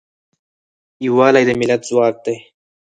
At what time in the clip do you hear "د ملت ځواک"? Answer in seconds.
1.47-2.15